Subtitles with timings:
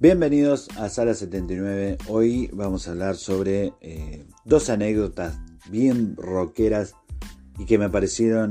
[0.00, 1.98] Bienvenidos a Sala 79.
[2.06, 6.94] Hoy vamos a hablar sobre eh, dos anécdotas bien rockeras
[7.58, 8.50] y que me parecieron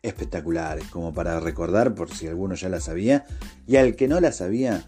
[0.00, 3.26] espectaculares, como para recordar por si alguno ya la sabía
[3.66, 4.86] y al que no la sabía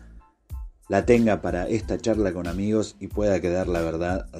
[0.89, 4.31] la tenga para esta charla con amigos y pueda quedar la verdad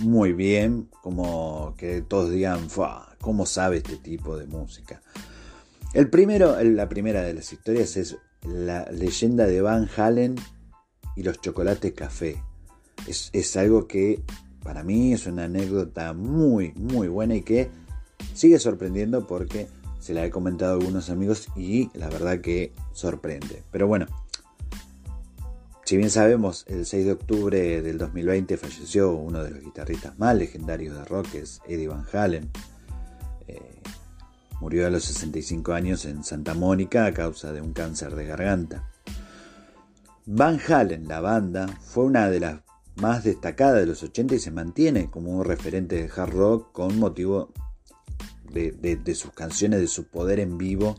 [0.00, 2.68] muy bien, como que todos digan,
[3.20, 5.02] ¿cómo sabe este tipo de música?
[5.92, 10.36] El primero, la primera de las historias es la leyenda de Van Halen
[11.16, 12.42] y los chocolates café.
[13.06, 14.22] Es, algo que
[14.62, 17.70] para mí es una anécdota muy, muy buena y que
[18.34, 19.68] sigue sorprendiendo porque
[20.00, 23.62] se la he comentado a algunos amigos y la verdad que sorprende.
[23.70, 24.06] Pero bueno,
[25.84, 30.36] si bien sabemos, el 6 de octubre del 2020 falleció uno de los guitarristas más
[30.36, 32.50] legendarios de rock, es Eddie Van Halen.
[33.46, 33.80] Eh,
[34.60, 38.90] murió a los 65 años en Santa Mónica a causa de un cáncer de garganta.
[40.28, 42.60] Van Halen, la banda, fue una de las
[42.96, 46.98] más destacadas de los 80 y se mantiene como un referente de hard rock con
[46.98, 47.52] motivo
[48.52, 50.96] de, sus canciones, de su poder en vivo.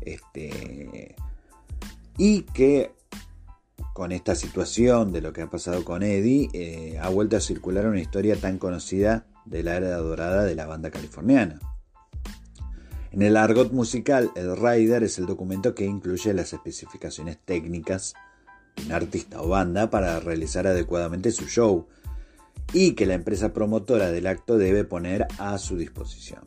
[0.00, 1.14] Este,
[2.18, 2.92] y que
[3.94, 7.86] con esta situación de lo que ha pasado con Eddie, eh, ha vuelto a circular
[7.86, 11.60] una historia tan conocida de la era dorada de la banda californiana.
[13.12, 18.14] En el argot musical, el Rider es el documento que incluye las especificaciones técnicas
[18.84, 21.86] un artista o banda para realizar adecuadamente su show
[22.72, 26.40] y que la empresa promotora del acto debe poner a su disposición.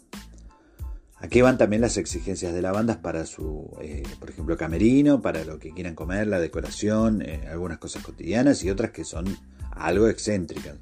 [1.21, 5.43] Aquí van también las exigencias de la banda para su, eh, por ejemplo, camerino, para
[5.43, 9.25] lo que quieran comer, la decoración, eh, algunas cosas cotidianas y otras que son
[9.71, 10.77] algo excéntricas.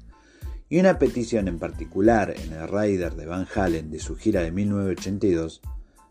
[0.68, 4.52] Y una petición en particular en el Rider de Van Halen de su gira de
[4.52, 5.60] 1982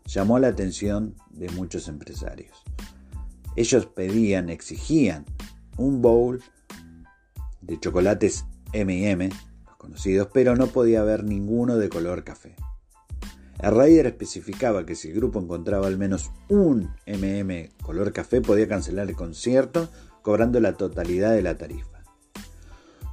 [0.04, 2.64] llamó la atención de muchos empresarios.
[3.58, 5.24] Ellos pedían, exigían
[5.78, 6.40] un bowl
[7.60, 9.30] de chocolates MM,
[9.66, 12.54] los conocidos, pero no podía haber ninguno de color café.
[13.60, 18.68] El Raider especificaba que si el grupo encontraba al menos un MM color café podía
[18.68, 19.88] cancelar el concierto
[20.22, 22.04] cobrando la totalidad de la tarifa.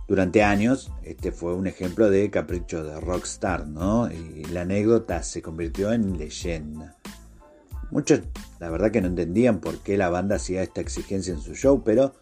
[0.07, 4.11] Durante años, este fue un ejemplo de capricho de rockstar, ¿no?
[4.11, 6.95] Y la anécdota se convirtió en leyenda.
[7.91, 8.21] Muchos,
[8.59, 11.83] la verdad que no entendían por qué la banda hacía esta exigencia en su show,
[11.83, 12.13] pero,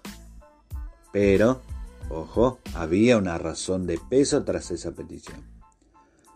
[1.12, 1.62] pero,
[2.10, 5.42] ojo, había una razón de peso tras esa petición.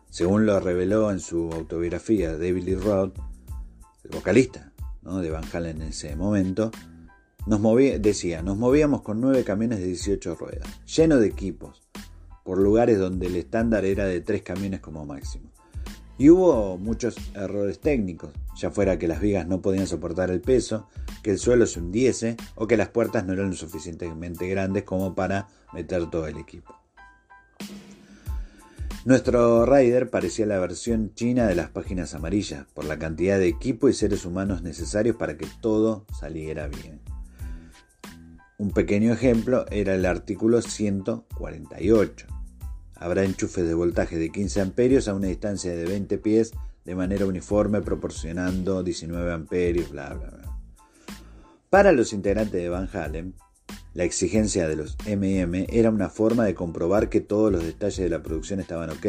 [0.09, 3.17] Según lo reveló en su autobiografía David Lee Roth,
[4.03, 4.71] el vocalista
[5.03, 6.71] de Van Halen en ese momento,
[7.45, 7.61] nos
[8.01, 11.81] decía, nos movíamos con nueve camiones de 18 ruedas, llenos de equipos,
[12.43, 15.49] por lugares donde el estándar era de tres camiones como máximo.
[16.17, 20.87] Y hubo muchos errores técnicos, ya fuera que las vigas no podían soportar el peso,
[21.21, 25.13] que el suelo se hundiese o que las puertas no eran lo suficientemente grandes como
[25.13, 26.75] para meter todo el equipo.
[29.05, 33.87] Nuestro Rider parecía la versión china de las páginas amarillas, por la cantidad de equipo
[33.87, 36.99] y seres humanos necesarios para que todo saliera bien.
[38.57, 42.36] Un pequeño ejemplo era el artículo 148.
[42.99, 46.51] Habrá enchufes de voltaje de 15 amperios a una distancia de 20 pies
[46.85, 50.59] de manera uniforme proporcionando 19 amperios, bla, bla, bla.
[51.69, 53.35] Para los integrantes de Van Halen,
[53.93, 58.09] la exigencia de los MM era una forma de comprobar que todos los detalles de
[58.09, 59.05] la producción estaban ok,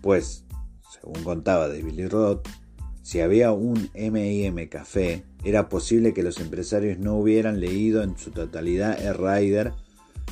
[0.00, 0.44] pues,
[0.90, 2.48] según contaba de Billy Roth,
[3.02, 8.30] si había un MM café, era posible que los empresarios no hubieran leído en su
[8.30, 9.72] totalidad el rider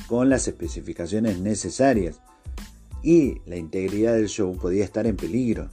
[0.09, 2.19] con las especificaciones necesarias
[3.03, 5.69] y la integridad del show podía estar en peligro.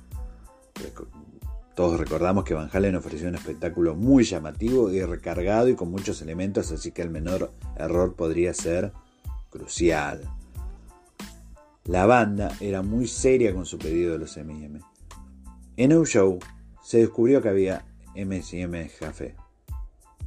[1.75, 6.21] Todos recordamos que Van Halen ofreció un espectáculo muy llamativo y recargado y con muchos
[6.21, 8.93] elementos, así que el menor error podría ser
[9.49, 10.21] crucial.
[11.85, 14.81] La banda era muy seria con su pedido de los M&M.
[15.79, 16.39] En un show
[16.83, 19.35] se descubrió que había M&M café.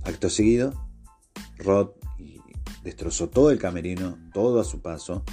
[0.04, 0.74] Acto seguido,
[1.60, 1.99] Rod
[2.84, 5.24] destrozó todo el camerino, todo a su paso,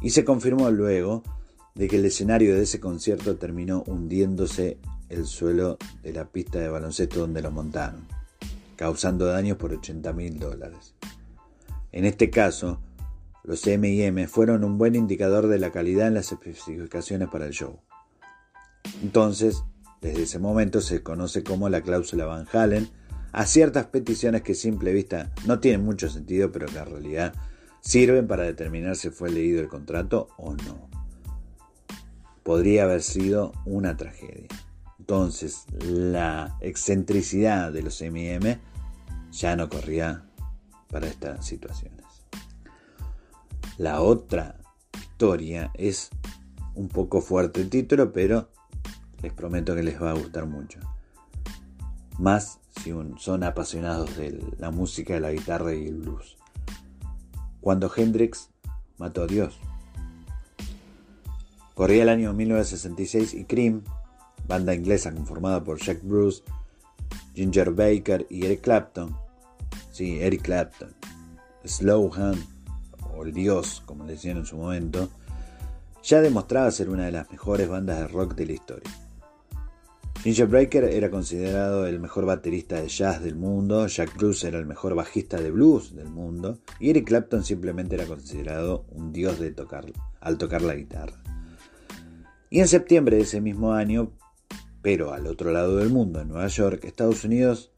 [0.00, 1.22] y se confirmó luego
[1.74, 4.78] de que el escenario de ese concierto terminó hundiéndose
[5.08, 8.06] el suelo de la pista de baloncesto donde lo montaron,
[8.76, 10.94] causando daños por 80 mil dólares.
[11.92, 12.80] En este caso,
[13.42, 17.80] los M&M fueron un buen indicador de la calidad en las especificaciones para el show.
[19.02, 19.64] Entonces,
[20.00, 22.88] desde ese momento se conoce como la cláusula Van Halen
[23.32, 27.34] a ciertas peticiones que simple vista no tienen mucho sentido, pero que en realidad
[27.80, 30.88] sirven para determinar si fue leído el contrato o no.
[32.42, 34.48] Podría haber sido una tragedia.
[34.98, 38.58] Entonces, la excentricidad de los MM
[39.32, 40.24] ya no corría
[40.88, 42.04] para estas situaciones.
[43.78, 44.60] La otra
[44.94, 46.10] historia es
[46.74, 48.50] un poco fuerte el título, pero
[49.22, 50.80] les prometo que les va a gustar mucho.
[52.18, 52.58] Más
[53.18, 56.36] son apasionados de la música, la guitarra y el blues.
[57.60, 58.50] Cuando Hendrix
[58.98, 59.58] mató a Dios.
[61.74, 63.82] Corría el año 1966 y Cream
[64.46, 66.42] banda inglesa conformada por Jack Bruce,
[67.34, 69.16] Ginger Baker y Eric Clapton.
[69.92, 70.94] Sí, Eric Clapton.
[71.64, 72.44] Slowhand,
[73.14, 75.08] o el Dios, como le decían en su momento,
[76.02, 78.90] ya demostraba ser una de las mejores bandas de rock de la historia.
[80.22, 84.66] Ginger Baker era considerado el mejor baterista de jazz del mundo, Jack Bruce era el
[84.66, 89.38] mejor bajista de blues del mundo y Eric Clapton simplemente era considerado un dios
[90.20, 91.22] al tocar la guitarra.
[92.50, 94.12] Y en septiembre de ese mismo año
[94.82, 97.72] pero al otro lado del mundo, en Nueva York, Estados Unidos,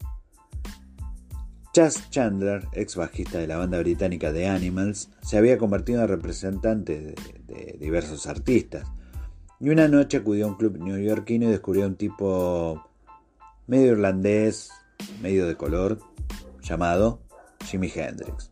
[1.73, 7.15] Chas Chandler, ex bajista de la banda británica The Animals, se había convertido en representante
[7.47, 8.87] de, diversos artistas.
[9.59, 12.83] Y una noche acudió a un club neoyorquino y descubrió a un tipo
[13.67, 14.71] medio irlandés,
[15.21, 15.99] medio de color,
[16.61, 17.21] llamado
[17.65, 18.51] Jimi Hendrix.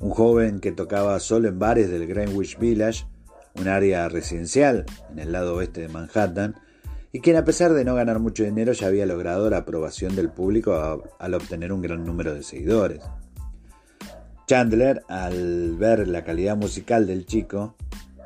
[0.00, 3.06] Un joven que tocaba solo en bares del Greenwich Village,
[3.56, 6.54] un área residencial en el lado oeste de Manhattan,
[7.10, 10.28] y quien a pesar de no ganar mucho dinero ya había logrado la aprobación del
[10.28, 13.02] público al obtener un gran número de seguidores.
[14.46, 17.74] Chandler, al ver la calidad musical del chico,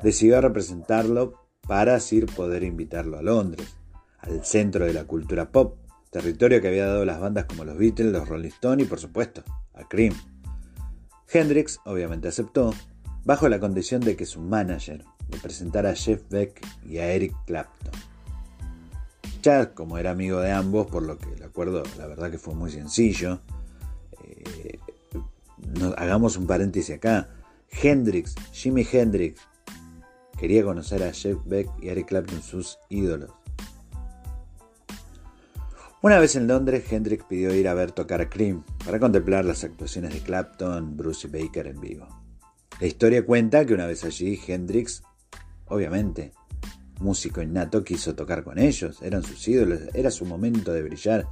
[0.03, 3.75] decidió representarlo para así poder invitarlo a Londres,
[4.19, 5.77] al centro de la cultura pop,
[6.11, 9.43] territorio que había dado las bandas como los Beatles, los Rolling Stones y por supuesto
[9.73, 10.13] a Cream.
[11.31, 12.73] Hendrix obviamente aceptó,
[13.25, 17.35] bajo la condición de que su manager le presentara a Jeff Beck y a Eric
[17.45, 17.93] Clapton
[19.73, 22.71] como era amigo de ambos, por lo que el acuerdo, la verdad que fue muy
[22.71, 23.41] sencillo.
[24.23, 24.79] Eh,
[25.97, 27.29] hagamos un paréntesis acá.
[27.69, 29.41] Hendrix, Jimi Hendrix,
[30.37, 33.31] quería conocer a Jeff Beck y Eric Clapton, sus ídolos.
[36.01, 39.63] Una vez en Londres, Hendrix pidió ir a ver tocar a Cream para contemplar las
[39.63, 42.07] actuaciones de Clapton, Bruce y Baker en vivo.
[42.81, 45.01] La historia cuenta que una vez allí, Hendrix,
[45.67, 46.33] obviamente,
[46.99, 51.25] músico innato, quiso tocar con ellos, eran sus ídolos, era su momento de brillar.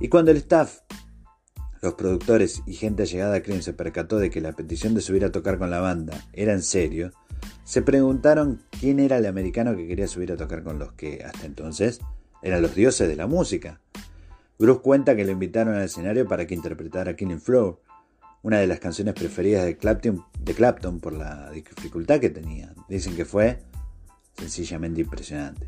[0.00, 0.80] Y cuando el staff,
[1.80, 5.24] los productores y gente allegada a Cream se percató de que la petición de subir
[5.24, 7.12] a tocar con la banda era en serio,
[7.68, 11.44] se preguntaron quién era el americano que quería subir a tocar con los que hasta
[11.44, 12.00] entonces
[12.40, 13.78] eran los dioses de la música.
[14.58, 17.78] Bruce cuenta que lo invitaron al escenario para que interpretara Killing Floor,
[18.40, 22.74] una de las canciones preferidas de Clapton, de Clapton por la dificultad que tenía.
[22.88, 23.58] Dicen que fue
[24.38, 25.66] sencillamente impresionante.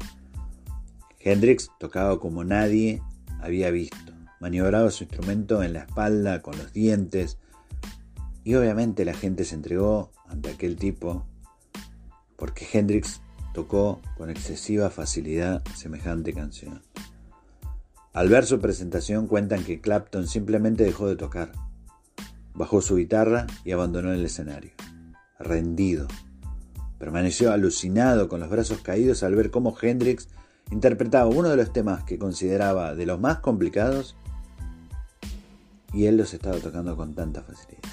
[1.18, 3.02] Hendrix tocaba como nadie
[3.42, 7.36] había visto, maniobraba su instrumento en la espalda con los dientes
[8.42, 11.26] y obviamente la gente se entregó ante aquel tipo
[12.40, 13.20] porque Hendrix
[13.54, 16.82] tocó con excesiva facilidad semejante canción.
[18.12, 21.52] Al ver su presentación cuentan que Clapton simplemente dejó de tocar,
[22.54, 24.72] bajó su guitarra y abandonó el escenario,
[25.38, 26.08] rendido,
[27.00, 30.28] Permaneció alucinado con los brazos caídos al ver cómo Hendrix
[30.70, 34.16] interpretaba uno de los temas que consideraba de los más complicados
[35.94, 37.88] y él los estaba tocando con tanta facilidad,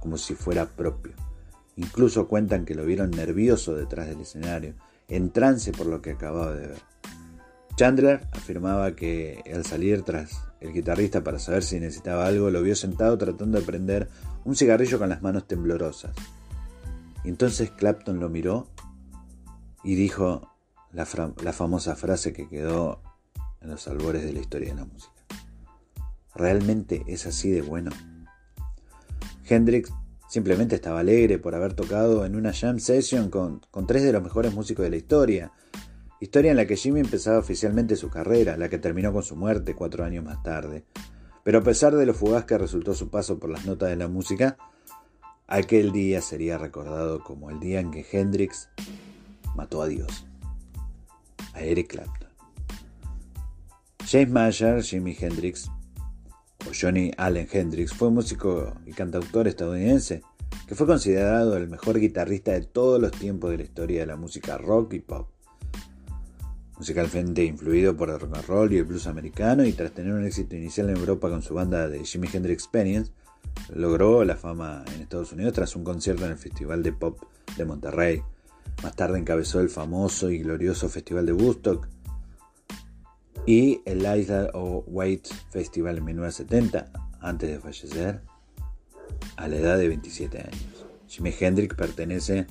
[0.00, 1.14] como si fuera propio.
[1.78, 4.74] Incluso cuentan que lo vieron nervioso detrás del escenario,
[5.06, 6.78] en trance por lo que acababa de ver.
[7.76, 12.74] Chandler afirmaba que al salir tras el guitarrista para saber si necesitaba algo, lo vio
[12.74, 14.08] sentado tratando de prender
[14.44, 16.10] un cigarrillo con las manos temblorosas.
[17.22, 18.66] Y entonces Clapton lo miró
[19.84, 20.52] y dijo
[20.90, 21.06] la,
[21.44, 23.00] la famosa frase que quedó
[23.60, 25.14] en los albores de la historia de la música.
[26.34, 27.92] ¿Realmente es así de bueno?
[29.48, 29.92] Hendrix
[30.28, 34.22] simplemente estaba alegre por haber tocado en una jam session con, con, tres de los
[34.22, 35.52] mejores músicos de la historia.
[36.20, 39.74] Historia en la que Jimmy empezaba oficialmente su carrera, la que terminó con su muerte
[39.74, 40.84] cuatro años más tarde.
[41.44, 44.08] Pero a pesar de lo fugaz que resultó su paso por las notas de la
[44.08, 44.58] música,
[45.46, 48.68] aquel día sería recordado como el día en que Hendrix
[49.54, 50.26] mató a Dios,
[51.54, 52.28] a Eric Clapton.
[54.06, 55.70] James Mayer, Jimi Hendrix,
[56.78, 60.22] Johnny Allen Hendrix, fue un músico y cantautor estadounidense
[60.66, 64.16] que fue considerado el mejor guitarrista de todos los tiempos de la historia de la
[64.16, 65.28] música rock y pop.
[66.76, 70.24] Musicalmente influido por el rock and roll y el blues americano y tras tener un
[70.24, 73.12] éxito inicial en Europa con su banda de Jimi Hendrix Experience,
[73.74, 77.18] logró la fama en Estados Unidos tras un concierto en el Festival de Pop
[77.56, 78.22] de Monterrey.
[78.82, 81.88] Más tarde encabezó el famoso y glorioso Festival de Woodstock
[83.48, 88.20] y el Isla of White Festival en 1970, antes de fallecer,
[89.36, 90.86] a la edad de 27 años.
[91.06, 92.46] Jimi Hendrix pertenece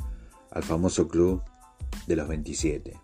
[0.50, 1.44] al famoso club
[2.08, 3.00] de los 27.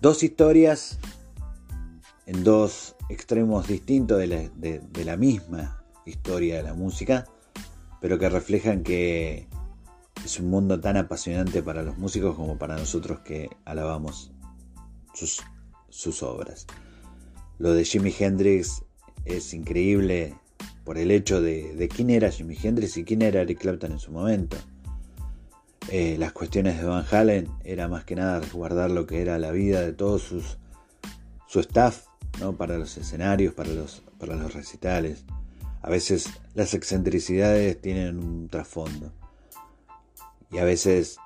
[0.00, 1.00] Dos historias
[2.26, 7.26] en dos extremos distintos de la misma historia de la música,
[8.00, 9.48] pero que reflejan que
[10.24, 14.30] es un mundo tan apasionante para los músicos como para nosotros que alabamos
[15.16, 16.66] sus, obras.
[17.58, 18.82] Lo de Jimi Hendrix
[19.24, 20.34] es increíble
[20.84, 23.98] por el hecho de, de, quién era Jimi Hendrix y quién era Eric Clapton en
[23.98, 24.56] su momento.
[25.88, 29.52] Eh, las cuestiones de Van Halen era más que nada resguardar lo que era la
[29.52, 30.58] vida de todos sus
[31.46, 32.06] su staff,
[32.40, 32.56] ¿no?
[32.56, 35.24] para los escenarios, para los, para los recitales.
[35.82, 39.12] A veces las excentricidades tienen un trasfondo.
[40.50, 41.18] Y a veces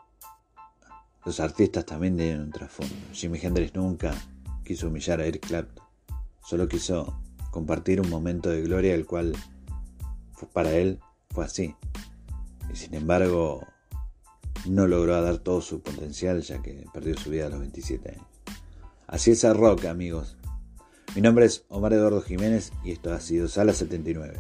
[1.24, 2.94] los artistas también tienen un trasfondo.
[3.12, 4.14] Jimi Hendrix nunca
[4.64, 5.84] quiso humillar a Eric Clapton.
[6.42, 9.34] Solo quiso compartir un momento de gloria el cual
[10.52, 10.98] para él
[11.30, 11.74] fue así.
[12.72, 13.66] Y sin embargo
[14.66, 18.26] no logró dar todo su potencial ya que perdió su vida a los 27 años.
[19.06, 20.36] Así es el rock amigos.
[21.14, 24.38] Mi nombre es Omar Eduardo Jiménez y esto ha sido Sala 79,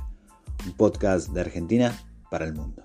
[0.66, 1.98] un podcast de Argentina
[2.30, 2.84] para el mundo.